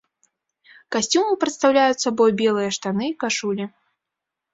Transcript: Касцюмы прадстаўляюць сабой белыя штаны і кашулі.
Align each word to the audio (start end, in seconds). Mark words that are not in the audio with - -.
Касцюмы 0.95 1.33
прадстаўляюць 1.43 1.99
сабой 2.05 2.31
белыя 2.41 2.69
штаны 2.79 3.05
і 3.11 3.13
кашулі. 3.25 3.69